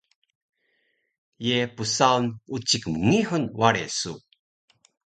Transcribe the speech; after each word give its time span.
Ye 1.47 1.57
psaun 1.75 2.25
ucik 2.55 2.83
mngihur 2.93 3.43
ware 3.59 3.85
su? 3.99 4.13